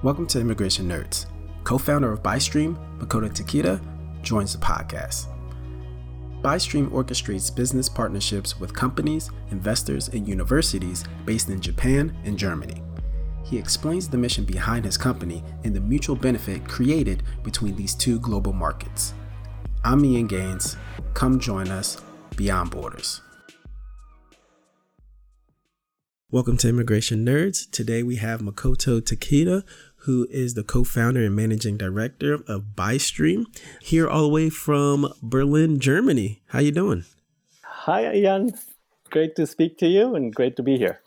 [0.00, 1.26] Welcome to Immigration Nerds.
[1.64, 3.80] Co founder of Bystream, Makoto Takeda,
[4.22, 5.26] joins the podcast.
[6.40, 12.80] Bystream orchestrates business partnerships with companies, investors, and universities based in Japan and Germany.
[13.42, 18.20] He explains the mission behind his company and the mutual benefit created between these two
[18.20, 19.14] global markets.
[19.82, 20.76] I'm Ian Gaines.
[21.14, 22.00] Come join us
[22.36, 23.20] beyond borders.
[26.30, 27.70] Welcome to Immigration Nerds.
[27.70, 29.64] Today we have Makoto Takeda,
[30.02, 33.44] who is the co-founder and managing director of Bystream,
[33.80, 36.42] here all the way from Berlin, Germany.
[36.48, 37.04] How you doing?
[37.62, 38.52] Hi, Ian.
[39.10, 41.00] Great to speak to you and great to be here.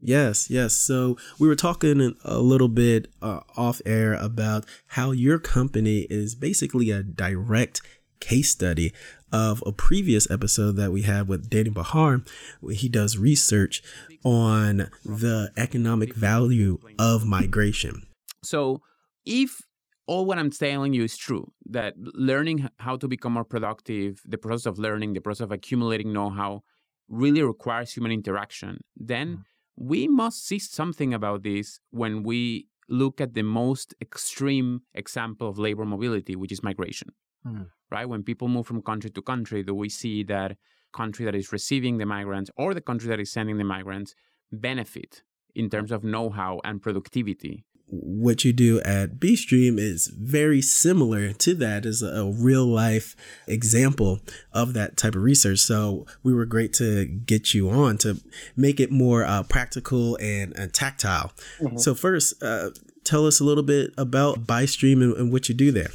[0.00, 0.74] Yes, yes.
[0.74, 6.34] So we were talking a little bit uh, off air about how your company is
[6.34, 7.82] basically a direct
[8.20, 8.92] case study
[9.32, 12.22] of a previous episode that we had with Dany Bahar.
[12.70, 13.82] He does research
[14.24, 18.07] on the economic value of migration.
[18.48, 18.80] So,
[19.26, 19.60] if
[20.06, 24.38] all what I'm telling you is true, that learning how to become more productive, the
[24.38, 26.62] process of learning, the process of accumulating know how
[27.08, 29.42] really requires human interaction, then mm.
[29.76, 35.58] we must see something about this when we look at the most extreme example of
[35.58, 37.08] labor mobility, which is migration.
[37.46, 37.66] Mm.
[37.90, 38.08] Right?
[38.08, 40.56] When people move from country to country, do we see that
[40.92, 44.14] country that is receiving the migrants or the country that is sending the migrants
[44.50, 45.22] benefit
[45.54, 51.54] in terms of know-how and productivity what you do at Bystream is very similar to
[51.54, 54.20] that as a real life example
[54.52, 55.58] of that type of research.
[55.60, 58.20] So we were great to get you on to
[58.56, 61.32] make it more uh, practical and, and tactile.
[61.60, 61.78] Mm-hmm.
[61.78, 62.70] So first, uh,
[63.04, 65.90] tell us a little bit about Bystream and, and what you do there.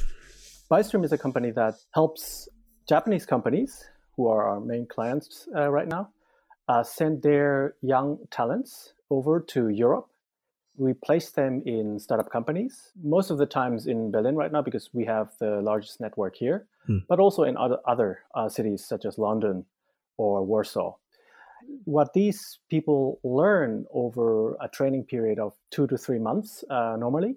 [0.70, 2.48] Bystream is a company that helps
[2.88, 3.84] Japanese companies
[4.16, 6.10] who are our main clients uh, right now,
[6.68, 10.08] uh, send their young talents over to Europe.
[10.76, 14.90] We place them in startup companies, most of the times in Berlin right now because
[14.92, 16.98] we have the largest network here, hmm.
[17.08, 19.64] but also in other, other uh, cities such as London
[20.16, 20.96] or Warsaw.
[21.84, 27.36] What these people learn over a training period of two to three months uh, normally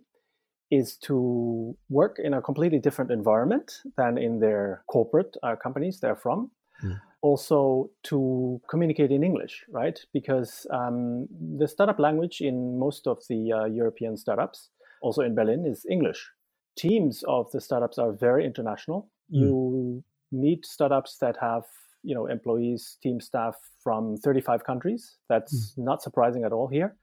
[0.69, 6.15] is to work in a completely different environment than in their corporate uh, companies they're
[6.15, 6.51] from.
[6.83, 6.99] Mm.
[7.21, 9.99] Also, to communicate in English, right?
[10.13, 14.69] Because um, the startup language in most of the uh, European startups,
[15.01, 16.29] also in Berlin, is English.
[16.77, 19.09] Teams of the startups are very international.
[19.33, 19.39] Mm.
[19.41, 21.63] You meet startups that have
[22.03, 25.17] you know employees, team staff from 35 countries.
[25.27, 25.83] That's mm.
[25.83, 26.95] not surprising at all here.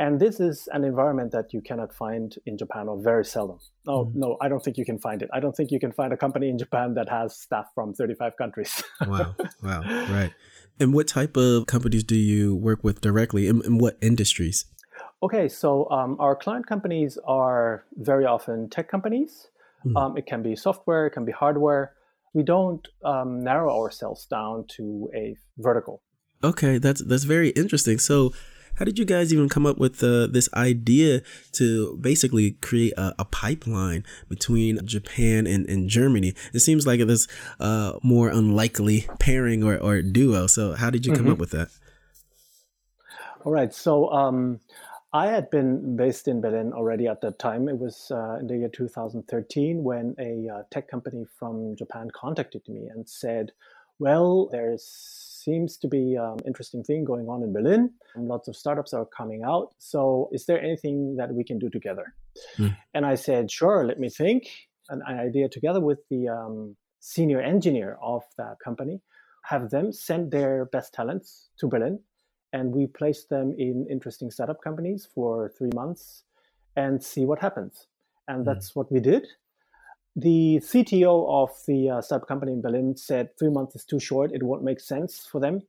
[0.00, 3.58] And this is an environment that you cannot find in Japan or very seldom.
[3.86, 4.14] Oh, mm.
[4.14, 5.28] no, I don't think you can find it.
[5.30, 8.34] I don't think you can find a company in Japan that has staff from 35
[8.38, 8.82] countries.
[9.06, 9.34] wow.
[9.62, 9.82] Wow.
[9.82, 10.32] Right.
[10.80, 14.64] And what type of companies do you work with directly in, in what industries?
[15.22, 15.50] Okay.
[15.50, 19.48] So um, our client companies are very often tech companies.
[19.84, 20.00] Mm.
[20.00, 21.92] Um, it can be software, it can be hardware.
[22.32, 26.00] We don't um, narrow ourselves down to a vertical.
[26.42, 26.78] Okay.
[26.78, 27.98] That's, that's very interesting.
[27.98, 28.32] So,
[28.80, 31.20] how did you guys even come up with uh, this idea
[31.52, 36.32] to basically create a, a pipeline between Japan and, and, Germany?
[36.54, 37.28] It seems like this
[37.60, 40.46] uh, more unlikely pairing or, or duo.
[40.46, 41.32] So, how did you come mm-hmm.
[41.32, 41.68] up with that?
[43.44, 43.74] All right.
[43.74, 44.60] So, um,
[45.12, 47.68] I had been based in Berlin already at that time.
[47.68, 52.62] It was uh, in the year 2013 when a uh, tech company from Japan contacted
[52.66, 53.52] me and said,
[53.98, 57.90] Well, there's seems to be an um, interesting thing going on in Berlin.
[58.14, 59.74] And Lots of startups are coming out.
[59.78, 62.14] So, is there anything that we can do together?
[62.58, 62.76] Mm.
[62.94, 64.48] And I said, sure, let me think.
[64.88, 69.00] An, an idea together with the um, senior engineer of that company,
[69.44, 72.00] have them send their best talents to Berlin.
[72.52, 76.24] And we place them in interesting startup companies for three months
[76.76, 77.86] and see what happens.
[78.26, 78.44] And hmm.
[78.44, 78.76] that's mm.
[78.76, 79.26] what we did
[80.16, 84.32] the CTO of the uh, startup company in Berlin said three months is too short.
[84.32, 85.60] It won't make sense for them.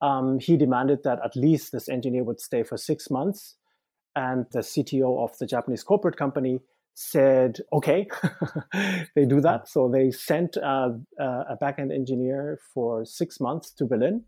[0.00, 3.56] Um, he demanded that at least this engineer would stay for six months.
[4.16, 6.60] And the CTO of the Japanese corporate company
[6.94, 8.06] said, okay,
[9.16, 9.68] they do that.
[9.68, 14.24] So they sent uh, uh a backend engineer for six months to Berlin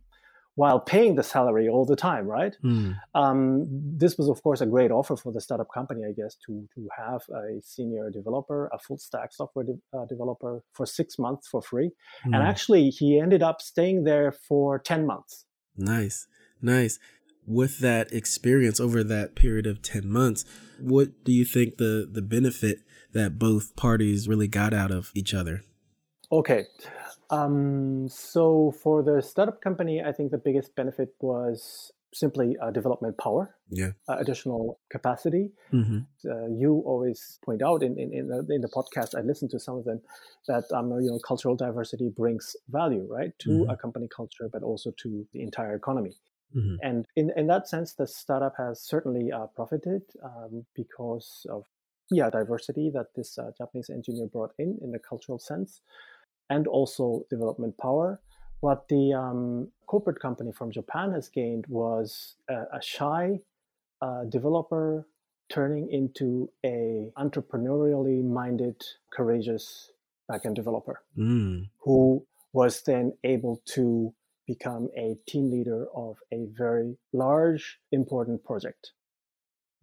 [0.56, 2.56] while paying the salary all the time, right?
[2.64, 2.96] Mm.
[3.14, 6.66] Um, this was, of course, a great offer for the startup company, I guess, to
[6.74, 11.46] to have a senior developer, a full stack software de- uh, developer for six months
[11.46, 11.90] for free.
[12.26, 12.34] Mm.
[12.34, 15.44] And actually, he ended up staying there for ten months.
[15.76, 16.26] Nice,
[16.60, 16.98] nice.
[17.46, 20.44] With that experience over that period of ten months,
[20.80, 22.78] what do you think the the benefit
[23.12, 25.62] that both parties really got out of each other?
[26.30, 26.66] Okay.
[27.30, 33.18] Um, so for the startup company, I think the biggest benefit was simply uh, development
[33.18, 35.52] power, yeah, uh, additional capacity.
[35.72, 35.98] mm-hmm.
[36.28, 39.58] Uh, you always point out in in, in, the, in the podcast, I listen to
[39.60, 40.00] some of them,
[40.48, 43.72] that um, you know cultural diversity brings value, right, to Mhm.
[43.72, 46.14] a company culture, but also to the entire economy.
[46.54, 46.76] Mhm.
[46.82, 51.64] And in, in that sense, the startup has certainly uh, profited um, because of
[52.10, 55.80] yeah diversity that this uh, Japanese engineer brought in in the cultural sense,
[56.50, 58.20] and also development power.
[58.60, 63.40] What the um, corporate company from Japan has gained was a, a shy
[64.00, 65.06] uh, developer
[65.48, 68.82] turning into a entrepreneurially minded,
[69.12, 69.92] courageous
[70.30, 71.68] backend developer Mm.
[71.80, 74.12] who was then able to
[74.46, 78.92] become a team leader of a very large, important project.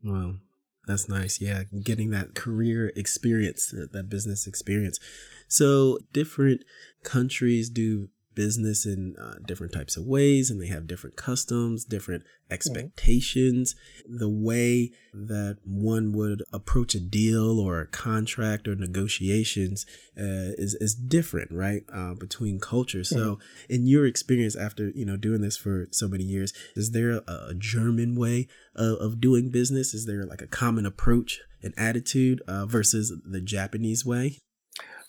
[0.04, 0.36] Wow.
[0.86, 1.40] That's nice.
[1.40, 1.64] Yeah.
[1.84, 5.00] Getting that career experience, that business experience.
[5.48, 6.64] So different
[7.04, 12.24] countries do business in uh, different types of ways and they have different customs, different
[12.50, 13.76] expectations.
[14.08, 19.86] The way that one would approach a deal or a contract or negotiations
[20.18, 21.84] uh, is, is different, right?
[21.92, 23.10] Uh, between cultures.
[23.10, 23.40] So
[23.70, 27.24] in your experience after, you know, doing this for so many years, is there a,
[27.50, 29.94] a German way of, of doing business?
[29.94, 34.40] Is there like a common approach and attitude uh, versus the Japanese way?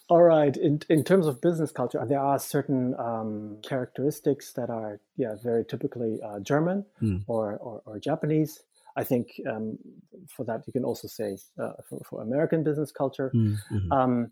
[0.08, 0.54] All right.
[0.56, 5.64] In, in terms of business culture, there are certain um, characteristics that are, yeah, very
[5.64, 7.18] typically uh, German Hmm.
[7.26, 8.62] or, or, or Japanese.
[8.96, 9.78] I think um,
[10.28, 13.32] for that, you can also say uh, for, for American business culture.
[13.34, 13.90] Mm-hmm.
[13.92, 14.30] Um,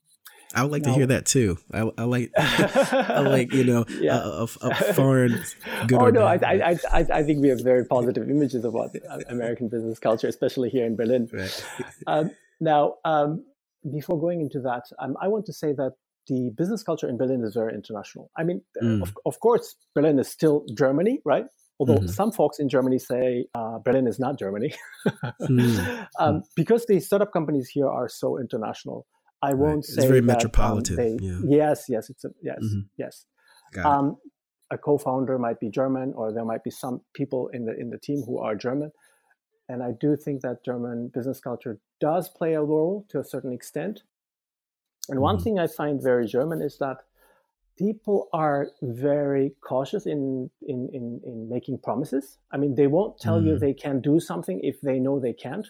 [0.55, 1.57] I would like to hear that too.
[1.73, 4.19] I, I like, I like you know, Yeah.
[4.23, 5.43] a, a, a foreign
[5.87, 6.35] good oh no, I.
[6.35, 10.69] I, I, I think we have very positive images about uh, American business culture, especially
[10.69, 11.29] here in Berlin.
[11.33, 11.65] Right.
[12.07, 12.31] Um,
[12.61, 13.45] now, um,
[13.91, 15.93] before going into that, um, I want to say that
[16.29, 18.31] the business culture in Berlin is very international.
[18.37, 19.03] I mean, uh, Mm.
[19.03, 21.47] of, of course, Berlin is still Germany, right?
[21.81, 22.11] Although Mhm.
[22.11, 24.73] some folks in Germany say uh, Berlin is not Germany,
[25.41, 26.07] Mm.
[26.21, 29.07] um, because the startup companies here are so international.
[29.43, 31.39] I won't It's say very that, um, metropolitan, they- yeah.
[31.43, 32.89] Yes, yes, it's a, yes, Mhm.
[32.97, 33.27] yes.
[33.85, 34.17] Um,
[34.71, 37.99] a co-founder might be German, or there might be some people in the in the
[37.99, 38.93] team who are German.
[39.73, 43.53] And I do think that German business culture does play a role to a certain
[43.53, 44.05] extent.
[45.09, 45.45] And one Mhm.
[45.45, 46.99] thing I find very German is that
[47.79, 52.39] people are very cautious in in in, in making promises.
[52.53, 53.61] I mean, they won't tell you Mm.
[53.61, 55.69] they can do something if they know they can't.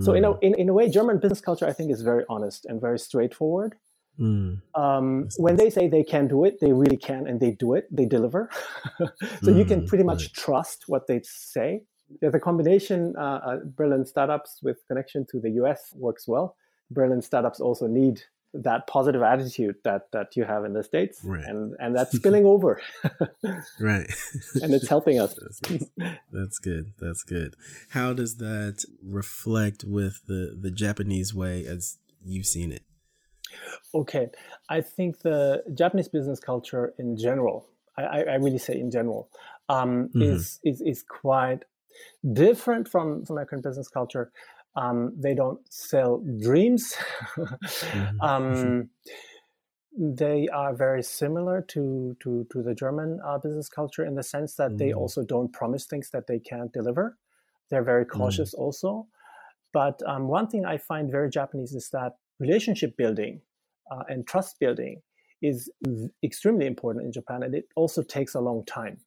[0.00, 0.38] So in a Mm.
[0.42, 3.74] in, in a way, German business culture I think is very honest and very straightforward
[4.20, 4.62] Mm.
[4.74, 7.88] um, when they say they can do it, they really can, and they do it.
[7.92, 8.50] They deliver.
[9.42, 10.34] so you can Mm, pretty much right.
[10.34, 11.82] trust what they say.
[12.20, 16.56] Yeah, the combination uh, uh, Berlin startups with connection to the US works well.
[16.90, 18.22] Berlin startups also need
[18.54, 21.44] that positive attitude that that you have in the states, Right.
[21.44, 22.80] and and that's spilling over,
[23.80, 24.10] Right.
[24.62, 25.34] and it's helping us.
[25.40, 26.18] That's, nice.
[26.30, 26.92] That's good.
[26.98, 27.56] That's good.
[27.90, 32.82] How does that reflect with the the Japanese way as you've seen it?
[33.94, 34.28] Okay,
[34.68, 39.28] I think the Japanese business culture in general, I, I really say in general,
[39.68, 40.22] um, Mhm.
[40.22, 41.64] is, is is quite
[42.32, 44.32] different from from American business culture.
[44.76, 46.94] Um, they don't sell dreams.
[48.20, 48.90] um,
[49.98, 54.56] they are very similar to to to the German uh, business culture in the sense
[54.56, 54.98] that they Mm.
[54.98, 57.18] also don't promise things that they can't deliver.
[57.70, 59.08] They're very cautious also.
[59.72, 63.42] But um, one thing I find very Japanese is that relationship building
[63.90, 65.02] uh, and trust building
[65.42, 65.70] is
[66.24, 68.98] extremely important in Japan, and it also takes a long time.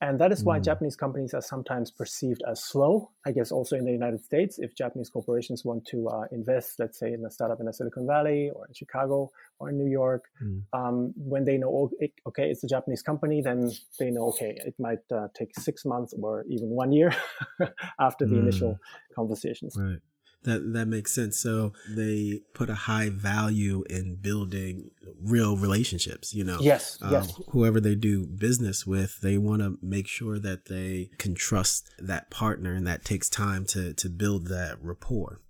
[0.00, 0.64] And that is why Mm.
[0.64, 3.10] Japanese companies are sometimes perceived as slow.
[3.26, 6.98] I guess also in the United States, if Japanese corporations want to uh, invest, let's
[7.00, 10.24] say in a startup in the Silicon Valley or in Chicago or in New York,
[10.42, 10.62] Mm.
[10.72, 11.90] um, when they know, oh,
[12.28, 16.14] okay, it's a Japanese company, then they know, okay, it might uh, take six months
[16.22, 17.12] or even one year
[17.98, 18.42] after the Mm.
[18.44, 18.78] initial
[19.14, 19.76] conversations.
[19.76, 19.98] Right.
[20.44, 21.38] That that makes sense.
[21.38, 24.90] So they put a high value in building
[25.20, 26.32] real relationships.
[26.32, 30.38] You know, Yes, Um, yes, whoever they do business with, they want to make sure
[30.38, 35.40] that they can trust that partner, and that takes time to to build that rapport.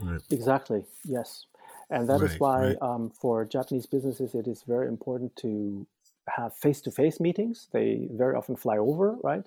[0.00, 0.20] Right.
[0.30, 0.84] exactly.
[1.04, 1.46] Yes.
[1.90, 2.76] And that is Right, why right.
[2.82, 5.86] um, for Japanese businesses, it is very important to
[6.28, 7.68] have face to face meetings.
[7.72, 9.44] They very often fly over, right?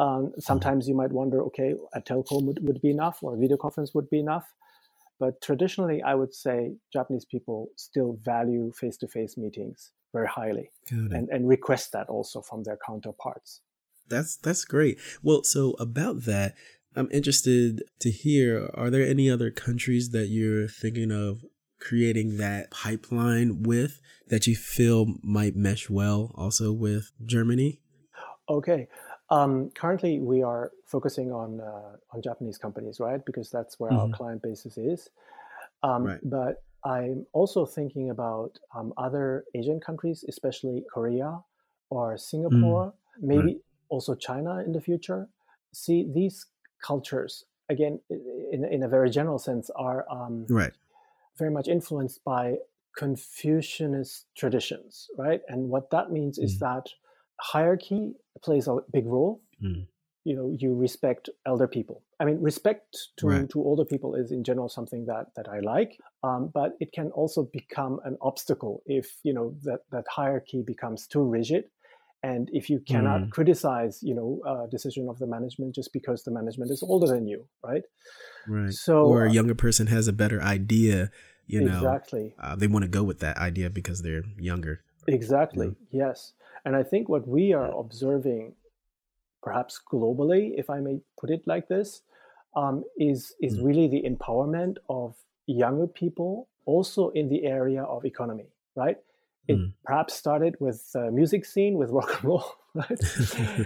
[0.00, 3.56] Um, sometimes you might wonder, okay, a telco would, would be enough or a video
[3.56, 4.46] conference would be enough.
[5.18, 10.70] But traditionally, I would say Japanese people still value face to face meetings very highly
[10.90, 13.60] and, and request that also from their counterparts.
[14.08, 14.98] That's that's great.
[15.22, 16.54] Well, so about that,
[16.96, 18.70] I'm interested to hear.
[18.74, 21.44] Are there any other countries that you're thinking of
[21.80, 27.80] creating that pipeline with that you feel might mesh well also with Germany?
[28.48, 28.88] Okay.
[29.30, 33.24] Um, currently, we are focusing on uh, on Japanese companies, right?
[33.24, 34.12] Because that's where mm-hmm.
[34.12, 35.10] our client basis is.
[35.82, 36.20] Um, right.
[36.22, 41.40] But I'm also thinking about um, other Asian countries, especially Korea
[41.90, 42.92] or Singapore, mm.
[43.22, 43.56] maybe right.
[43.88, 45.28] also China in the future.
[45.72, 46.46] See, these
[46.82, 50.72] cultures, again, in, in a very general sense, are um, right.
[51.36, 52.56] very much influenced by
[52.96, 55.40] Confucianist traditions, right?
[55.48, 56.44] And what that means mm.
[56.44, 56.88] is that
[57.40, 59.40] hierarchy plays a big role.
[59.62, 59.86] Mm.
[60.24, 62.02] You know you respect elder people.
[62.20, 63.48] I mean respect to, right.
[63.50, 67.10] to older people is in general something that that i like um, but it can
[67.12, 71.64] also become an obstacle if you know that that hierarchy becomes too rigid.
[72.24, 73.30] And if you cannot mm.
[73.30, 77.28] criticize you know uh, decision of the management just because the management is older than
[77.28, 77.82] you right?
[78.48, 78.72] Right.
[78.72, 81.10] So or a uh younger person has a better idea
[81.46, 82.34] you know exactly.
[82.38, 85.76] uh, they want to go with that idea because they're younger exactly know?
[85.90, 86.32] yes
[86.64, 88.54] and i think what we are observing
[89.42, 92.02] perhaps globally, if I may put it like this,
[92.56, 93.64] um, is is mm.
[93.66, 95.14] really the empowerment of
[95.46, 98.48] younger people, also in the area of economy.
[98.74, 98.98] Right?
[99.46, 99.72] It mm.
[99.84, 102.98] perhaps started with uh, music scene with rock and roll, right?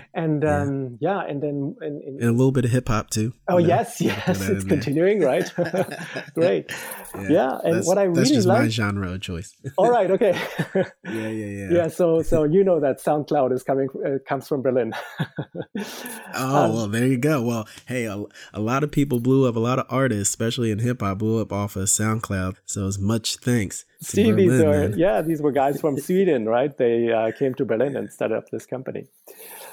[0.14, 0.62] and yeah.
[0.62, 1.20] Um, yeah.
[1.20, 3.32] and then and, a little bit of hip hop too.
[3.48, 3.58] Oh know?
[3.58, 5.50] yes, yes, it's continuing, right?
[6.34, 6.70] Great,
[7.14, 7.28] yeah.
[7.28, 7.58] yeah.
[7.64, 9.54] And what I really that's just like, my genre of choice.
[9.76, 10.38] All right, okay.
[10.74, 11.68] yeah, yeah, yeah.
[11.70, 14.94] Yeah, so so you know that SoundCloud is coming uh, comes from Berlin.
[16.34, 17.42] oh um, well, there you go.
[17.42, 19.56] Well, hey, a, a lot of people blew up.
[19.56, 22.56] A lot of artists, especially in hip hop, blew up off of SoundCloud.
[22.64, 23.84] So as much thanks.
[24.02, 26.76] See, these are yeah, these were guys from Sweden, right?
[26.76, 28.91] They uh, came to Berlin and started up this company.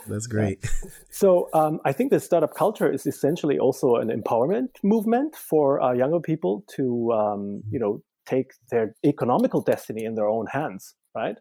[0.08, 0.66] That's great.
[1.12, 5.94] so um, I think the startup culture is essentially also an empowerment movement for uh,
[5.94, 11.38] younger people to, um, you know, take their economical destiny in their own hands, right?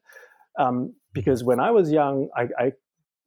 [0.59, 2.73] Um, because when I was young, I, I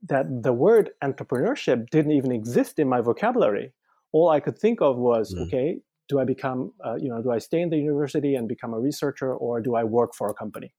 [0.09, 3.71] that the word entrepreneurship didn't even exist in my vocabulary.
[4.11, 5.45] All I could think of was, mm.
[5.45, 5.77] okay,
[6.09, 8.79] do I become, uh, you know, do I stay in the university and become a
[8.79, 10.73] researcher, or do I work for a company?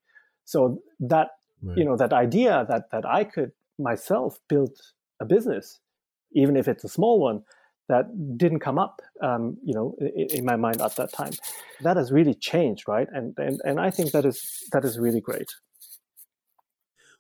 [0.45, 1.29] So that,
[1.63, 1.79] right.
[1.79, 4.71] you know, that idea that that I could myself build
[5.21, 5.81] a business,
[6.35, 7.43] even if it's a small one,
[7.89, 8.07] that
[8.39, 11.33] didn't come up, um, you know, in, in, my mind at that time.
[11.83, 13.09] That has really changed, right?
[13.13, 14.41] And and and I think that is
[14.73, 15.51] that is really great.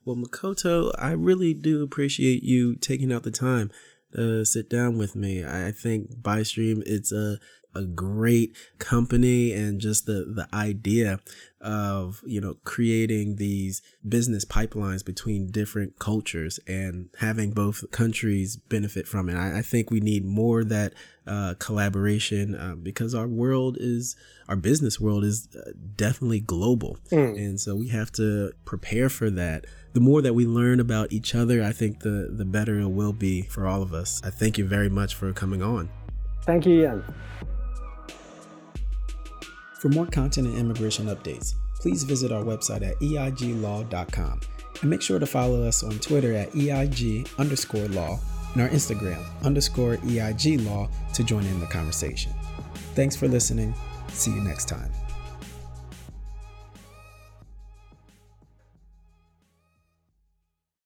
[0.04, 3.70] Well, Makoto, I really do appreciate you taking out the time
[4.14, 5.44] to sit down with me.
[5.44, 7.38] I think Bystream it's a
[7.74, 11.18] a great company and just the the idea
[11.62, 19.06] of you know creating these business pipelines between different cultures and having both countries benefit
[19.06, 19.36] from it.
[19.36, 20.92] I, I think we need more that
[21.26, 24.16] uh, collaboration uh, because our world is
[24.48, 27.36] our business world is uh, definitely global, mm.
[27.36, 29.66] and so we have to prepare for that.
[29.92, 33.12] The more that we learn about each other, I think the the better it will
[33.12, 34.20] be for all of us.
[34.24, 35.90] I thank you very much for coming on.
[36.44, 37.04] Thank you, Ian.
[39.82, 44.40] For more content and immigration updates, please visit our website at eiglaw.com
[44.80, 48.20] and make sure to follow us on Twitter at EIG underscore law
[48.52, 52.32] and our Instagram underscore EIG law to join in the conversation.
[52.94, 53.74] Thanks for listening.
[54.06, 54.88] See you next time.